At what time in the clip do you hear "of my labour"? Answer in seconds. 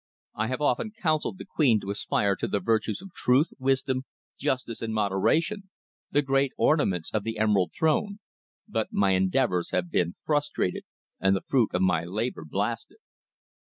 11.75-12.43